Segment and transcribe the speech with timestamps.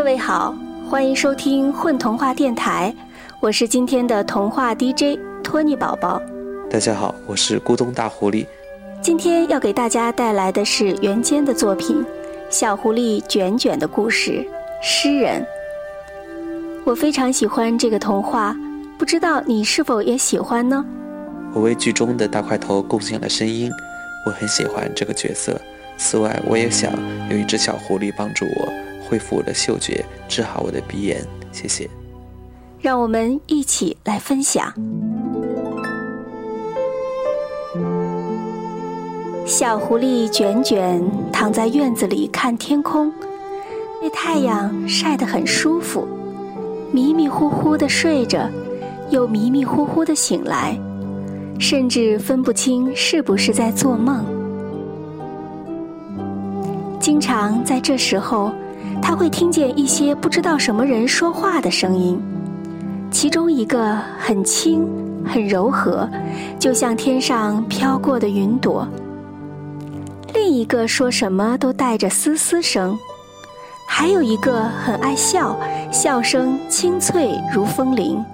[0.00, 0.56] 各位好，
[0.88, 2.92] 欢迎收听混童话电台，
[3.38, 6.22] 我是今天的童话 DJ 托尼宝宝。
[6.70, 8.46] 大家好，我是咕咚大狐狸。
[9.02, 12.02] 今天要给大家带来的是袁坚的作品
[12.48, 14.30] 《小狐狸卷卷的故事》，
[14.82, 15.46] 诗人。
[16.82, 18.56] 我非常喜欢这个童话，
[18.98, 20.82] 不知道你是否也喜欢呢？
[21.52, 23.70] 我为剧中的大块头贡献了声音，
[24.24, 25.60] 我很喜欢这个角色。
[25.98, 26.90] 此外，我也想
[27.30, 28.72] 有一只小狐狸帮助我
[29.10, 31.20] 恢复我的嗅觉，治好我的鼻炎。
[31.50, 31.90] 谢谢。
[32.80, 34.72] 让我们一起来分享。
[39.44, 43.12] 小狐狸卷卷躺在院子里看天空，
[44.00, 46.06] 被太阳晒得很舒服，
[46.92, 48.48] 迷迷糊糊的睡着，
[49.10, 50.78] 又迷迷糊糊的醒来，
[51.58, 54.24] 甚至分不清是不是在做梦。
[57.00, 58.52] 经常在这时候，
[59.02, 62.20] 他会听见一些不知道什么人说话的声音，
[63.10, 64.86] 其中一个很轻、
[65.24, 66.08] 很柔和，
[66.58, 68.86] 就像天上飘过的云朵；
[70.32, 72.96] 另一个说什么都带着嘶嘶声；
[73.86, 75.58] 还有一个很爱笑，
[75.90, 78.24] 笑声清脆如风铃。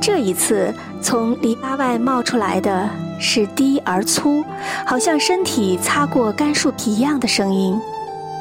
[0.00, 4.44] 这一次，从篱笆外冒出来的是低而粗，
[4.84, 7.78] 好像身体擦过干树皮一样的声音。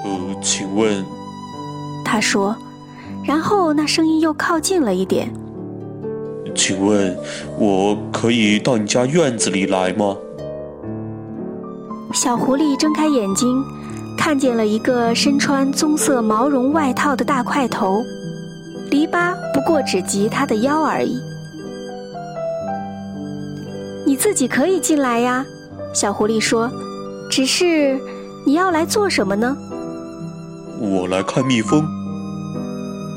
[0.03, 1.03] 呃，请问，
[2.05, 2.55] 他说，
[3.25, 5.31] 然后那声音又靠近了一点。
[6.55, 7.17] 请问，
[7.57, 10.15] 我可以到你家院子里来吗？
[12.13, 13.63] 小狐狸睁开眼睛，
[14.17, 18.01] 看见了一个身穿棕色毛绒外套的大块头，
[18.89, 21.19] 篱笆不过只及他的腰而已。
[24.05, 25.45] 你自己可以进来呀，
[25.93, 26.69] 小狐狸说。
[27.29, 27.99] 只是
[28.43, 29.55] 你要来做什么呢？
[30.79, 31.85] 我来看蜜蜂。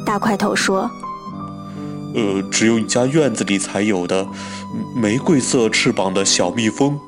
[0.05, 0.91] 大块头说。
[2.15, 4.27] 呃，只有你家院子里才有的
[4.95, 6.99] 玫瑰色翅膀的小蜜蜂。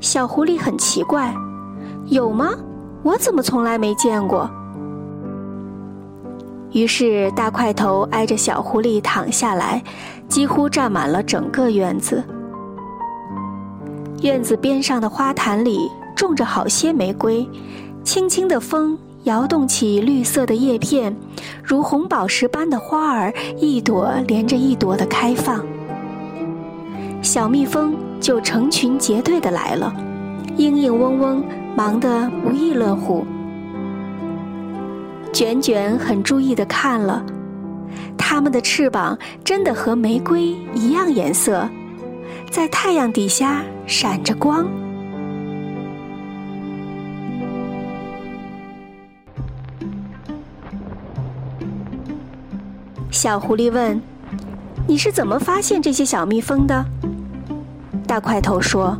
[0.00, 1.32] 小狐狸很奇怪，
[2.06, 2.50] 有吗？
[3.02, 4.50] 我怎么从来没见过？
[6.72, 9.82] 于是大块头挨着小狐狸躺下来。
[10.30, 12.22] 几乎占满了整个院子。
[14.22, 17.44] 院子边上的花坛里种着好些玫瑰，
[18.02, 21.14] 轻轻的风摇动起绿色的叶片，
[21.62, 25.64] 如红宝石般的花儿一朵连着一朵的开放。
[27.22, 29.94] 小蜜蜂就成群结队的来了，
[30.56, 31.44] 嘤嘤嗡嗡，
[31.76, 33.24] 忙得不亦乐乎。
[35.32, 37.24] 卷卷很注意的看了。
[38.16, 41.68] 它们的翅膀真的和玫瑰一样颜色，
[42.50, 44.66] 在太阳底下闪着光。
[53.22, 54.00] 小狐狸问
[54.88, 56.82] ：“你是怎么发现这些小蜜蜂的？”
[58.08, 58.96] 大块头说：“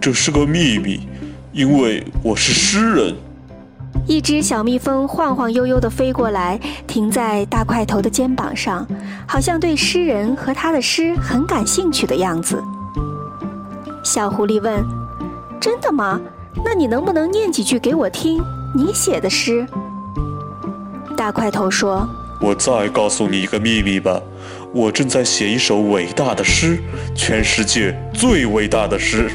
[0.00, 1.06] 这是个秘密，
[1.52, 3.14] 因为我是诗人。”
[4.08, 8.86] 一只小蜜蜂晃晃悠悠地飞过来，停在大块头的肩膀上，
[9.28, 12.64] 好像对诗人和他的诗很感兴趣的样子。
[14.02, 14.82] 小狐狸问
[15.60, 16.18] ：“真的吗？
[16.64, 18.42] 那你能不能念几句给我听？
[18.74, 19.66] 你写的诗？”
[21.14, 22.08] 大块头说
[22.40, 24.20] ：“我再告诉你一个秘密吧，
[24.72, 26.78] 我正在写一首伟大的诗，
[27.14, 29.30] 全世界最伟大的诗。”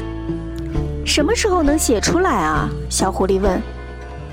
[1.04, 2.70] 什么时候能写出来啊？
[2.88, 3.60] 小狐狸问。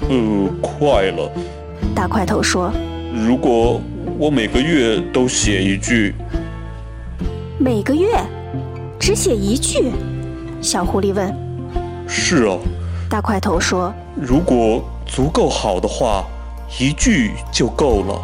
[0.08, 1.32] 呃，快了。
[1.96, 2.72] 大块头说
[3.12, 3.82] ：“如果
[4.18, 6.14] 我每个月都写一句，
[7.58, 8.08] 每个月
[9.00, 9.92] 只写一句？”
[10.62, 11.36] 小狐狸问。
[12.08, 12.56] “是啊。”
[13.10, 16.24] 大块头说：“如果足够好的话，
[16.80, 18.22] 一句就够了。”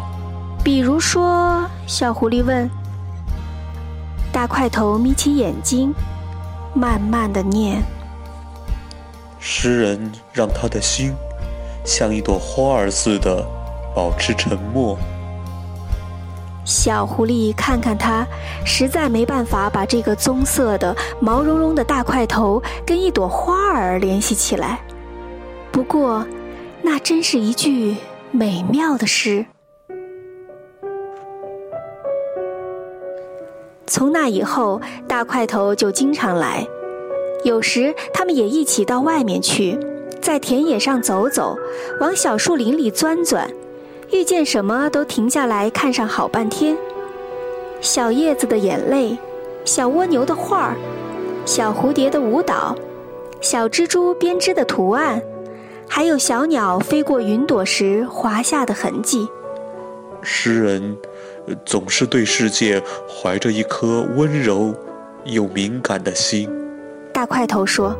[0.66, 2.68] 比如说，小狐狸问。
[4.32, 5.94] 大块头眯起眼睛，
[6.74, 7.80] 慢慢的念
[9.38, 11.14] ：“诗人让他的心。”
[11.86, 13.46] 像一朵花儿似的，
[13.94, 14.98] 保持沉默。
[16.64, 18.26] 小狐狸看看他，
[18.64, 24.80] 实在没办法把这个棕色的、毛茸茸的大块头跟一朵花儿联系起来。
[25.70, 26.26] 不过，
[26.82, 27.98] 那真是一句
[28.32, 29.46] 美妙的诗。
[33.86, 36.66] 从那以后，大块头就经常来，
[37.44, 39.78] 有时他们也一起到外面去。
[40.20, 41.56] 在田野上走走，
[42.00, 43.48] 往小树林里钻钻，
[44.10, 46.76] 遇见什么都停下来看上好半天。
[47.80, 49.16] 小叶子的眼泪，
[49.64, 50.76] 小蜗牛的画儿，
[51.44, 52.74] 小蝴蝶的舞蹈，
[53.40, 55.22] 小蜘蛛编织的图案，
[55.88, 59.28] 还有小鸟飞过云朵时滑下的痕迹。
[60.22, 60.96] 诗人
[61.64, 64.74] 总是对世界怀着一颗温柔
[65.24, 66.50] 又敏感的心。
[67.12, 67.96] 大块头说：“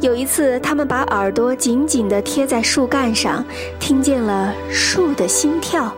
[0.00, 3.44] 有一次，他们把耳朵紧紧地贴在树干上，
[3.78, 5.94] 听见了树的心跳，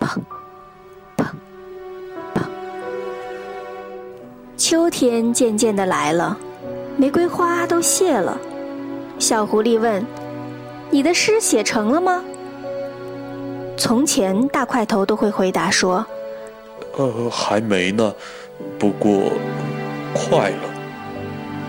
[0.00, 0.18] 砰，
[1.16, 1.26] 砰，
[2.34, 2.42] 砰。
[4.56, 6.36] 秋天渐渐地来了，
[6.96, 8.38] 玫瑰花都谢了。
[9.18, 10.04] 小狐狸问
[10.90, 12.24] ：‘你的诗写成了吗？’”
[13.76, 16.04] 从前，大块头都会回答说
[16.96, 18.14] ：“呃，还没呢，
[18.78, 19.32] 不过
[20.14, 20.70] 快了。”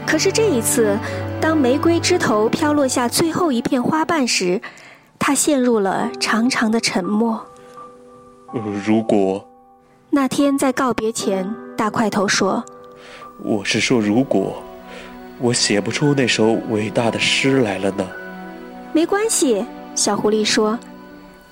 [0.05, 0.97] 可是这一次，
[1.41, 4.61] 当玫瑰枝头飘落下最后一片花瓣时，
[5.17, 7.43] 他陷入了长长的沉默。
[8.53, 9.43] 呃，如果
[10.09, 12.63] 那天在告别前，大块头说
[13.43, 14.61] ：“我是说，如果
[15.39, 18.07] 我写不出那首伟大的诗来了呢？”
[18.93, 19.65] 没关系，
[19.95, 20.77] 小狐狸说。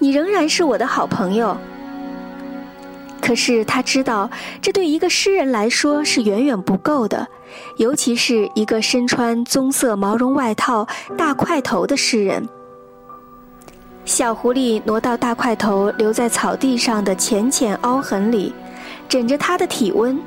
[0.02, 1.56] 你仍然是我的好朋友。
[3.22, 4.28] 可是他知道，
[4.60, 7.28] 这对一个诗人来说是远远不够的，
[7.78, 12.50] 尤其是一个身穿棕色毛绒外套、大块头的诗人。
[14.06, 18.52] 小狐狸挪到大块头留在草地上的浅浅凹痕里，
[19.08, 20.20] 枕着他的体温，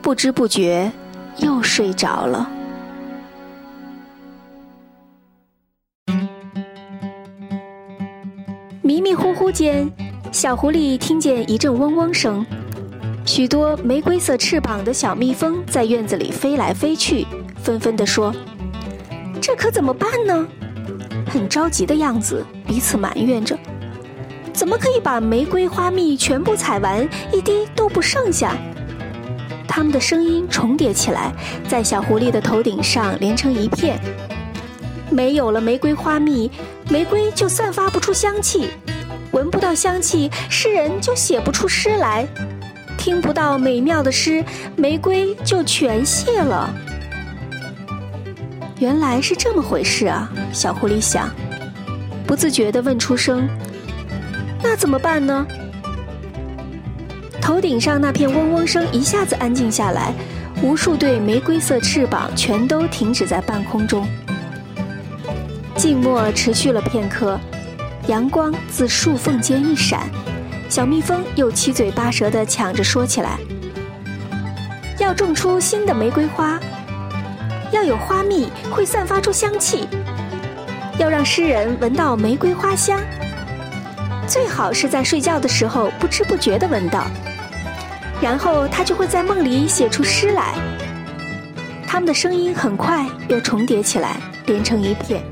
[0.00, 0.90] 不知不觉
[1.38, 2.48] 又睡着了。
[9.50, 9.90] 间，
[10.32, 12.44] 小狐狸听见一阵嗡嗡声，
[13.24, 17.26] 许多玫瑰色翅膀的小蜜蜂在院子里飞来飞去，
[17.62, 18.34] 纷纷地说
[19.40, 20.46] ：“这可怎么办呢？”
[21.30, 23.58] 很着急的样子，彼此埋怨着
[24.52, 28.56] ：“怎么可以把玫瑰花蜜全部采完，一滴都不剩下？”
[29.68, 31.32] 它们的声音重叠起来，
[31.68, 34.00] 在小狐狸的头顶上连成一片。
[35.10, 36.50] 没有了玫瑰花蜜，
[36.90, 38.68] 玫瑰就散发不出香气，
[39.32, 42.26] 闻不到香气，诗人就写不出诗来，
[42.96, 44.44] 听不到美妙的诗，
[44.76, 46.74] 玫瑰就全谢了。
[48.78, 50.30] 原来是这么回事啊！
[50.52, 51.28] 小狐狸想，
[52.26, 53.48] 不自觉地问出声
[54.62, 55.46] ：“那怎么办呢？”
[57.42, 60.12] 头顶上那片嗡嗡声一下子安静下来，
[60.62, 64.06] 无数对玫瑰色翅膀全都停止在半空中。
[65.74, 67.38] 静默持续了片刻，
[68.08, 70.08] 阳光自树缝间一闪，
[70.66, 73.38] 小蜜蜂又七嘴八舌地抢着说起来
[74.98, 76.58] ：“要种出新的玫瑰花，
[77.70, 79.86] 要有花蜜会散发出香气，
[80.98, 82.98] 要让诗人闻到玫瑰花香，
[84.26, 87.04] 最好是在睡觉的时候不知不觉地闻到，
[88.22, 90.54] 然后他就会在梦里写出诗来。”
[91.86, 94.16] 他们的声音很快又重叠起来，
[94.46, 95.22] 连成一片。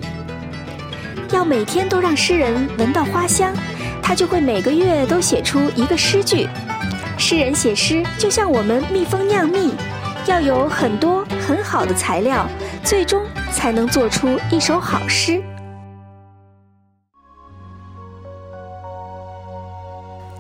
[1.33, 3.53] 要每天都让诗人闻到花香，
[4.03, 6.49] 他就会每个月都写出一个诗句。
[7.19, 9.75] 诗人写诗就像我们蜜蜂酿蜜，
[10.27, 12.47] 要有很多很好的材料，
[12.85, 15.43] 最终才能做出一首好诗。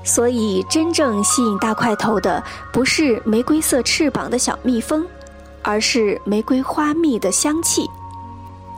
[0.04, 5.04] 所以，真正吸引大块头的不是玫瑰色翅膀的小蜜蜂，
[5.62, 7.90] 而是玫瑰花蜜的香气。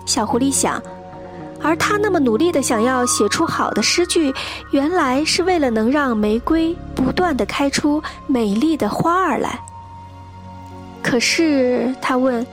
[0.07, 0.83] 小狐狸想。
[1.61, 4.33] 而他那么努力的想要写出好的诗句，
[4.71, 9.61] 原来是为了能让玫瑰不断的开出美丽的花儿来。
[11.03, 12.47] 可是他问：“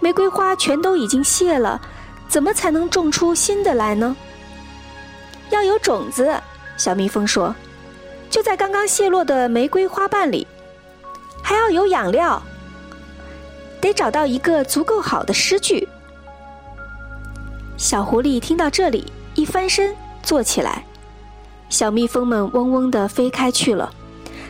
[0.00, 1.80] 玫瑰花全都已经谢了，
[2.28, 4.16] 怎么才能种出新的来呢？”
[5.50, 6.34] 要有种子，
[6.78, 7.54] 小蜜蜂说
[8.30, 10.46] ：“就在刚刚谢落的玫瑰花瓣里，
[11.42, 12.42] 还要有养料，
[13.80, 15.86] 得找到一个足够好的诗句。”
[17.82, 20.84] 小狐狸听到这里，一翻身坐起来，
[21.68, 23.92] 小蜜蜂们嗡嗡地飞开去了，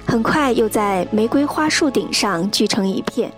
[0.06, 3.32] 很快又在玫瑰花树顶上聚成一片。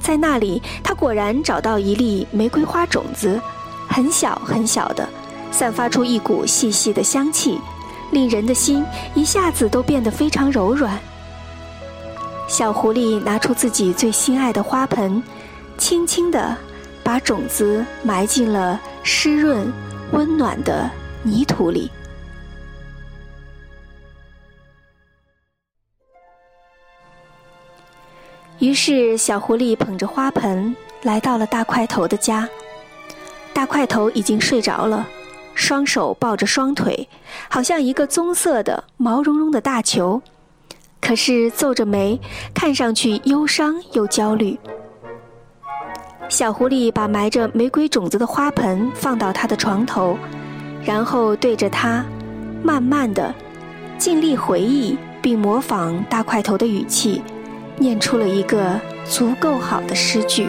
[0.00, 3.40] 在那里，它果然找到一粒玫瑰花种子，
[3.88, 5.08] 很小很小的，
[5.50, 7.58] 散发出一股细细的香气，
[8.12, 10.96] 令人的心一下子都变得非常柔软。
[12.46, 15.20] 小狐狸拿出自己最心爱的花盆，
[15.76, 16.56] 轻轻地。
[17.04, 19.70] 把种子埋进了湿润、
[20.12, 20.90] 温暖的
[21.22, 21.90] 泥土里。
[28.58, 32.48] 于是，小狐狸捧着花盆来到了大块头的家。
[33.52, 35.06] 大块头已经睡着了，
[35.54, 37.06] 双手抱着双腿，
[37.50, 40.22] 好像一个棕色的毛茸茸的大球，
[41.00, 42.18] 可是皱着眉，
[42.54, 44.58] 看上去忧伤又焦虑。
[46.28, 50.18] 小狐狸把埋着玫瑰种子的花盆放到他的床头，
[50.84, 52.04] 然后对着他，
[52.62, 53.32] 慢慢的，
[53.98, 57.22] 尽力回忆并模仿大块头的语气，
[57.78, 60.48] 念出了一个足够好的诗句：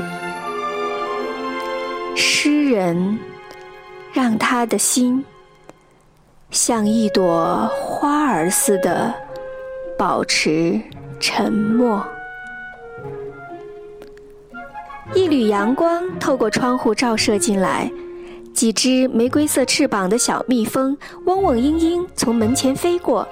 [2.16, 3.20] 诗人
[4.12, 5.24] 让他的心
[6.50, 9.14] 像一朵花儿似的
[9.98, 10.82] 保持
[11.20, 12.04] 沉默。
[15.14, 17.90] 一缕阳光透过窗户照射进来，
[18.54, 23.28] 几只玫瑰色翅膀的小蜜蜂嗡嗡嘤嘤从门前飞过，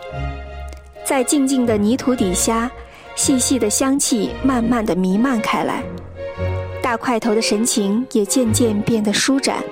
[1.03, 2.69] 在静静的泥土底下，
[3.15, 5.83] 细细的香气慢慢的弥漫开来。
[6.81, 9.63] 大块头的神情也渐渐变得舒展，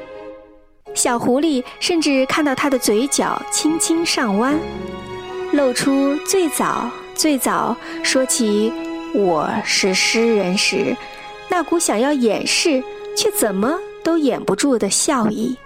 [0.96, 4.58] 小狐狸甚至看到它的嘴角轻轻上弯，
[5.52, 8.74] 露出最早最早说起
[9.14, 10.96] 我是诗人时。
[11.52, 12.82] 那股想要掩饰
[13.14, 15.58] 却怎么都掩不住的笑意。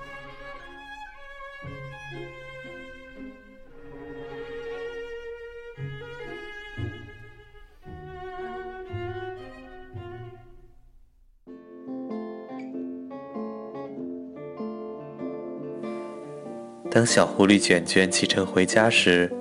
[16.90, 19.32] 当小狐狸卷卷启程回家时，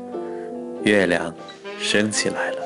[0.82, 1.34] 月亮
[1.80, 2.60] 升起来了，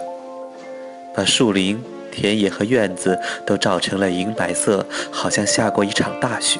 [1.14, 1.78] 把树林。
[2.18, 6.58] 田野和院子都照成了银白色，好像下过一场大雪。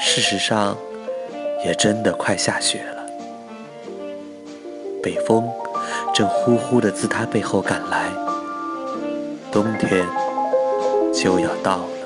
[0.00, 0.74] 事实上，
[1.62, 3.04] 也真的快下雪了。
[5.02, 5.46] 北风
[6.14, 8.08] 正呼呼地自他背后赶来，
[9.52, 10.06] 冬天
[11.12, 11.97] 就要到了。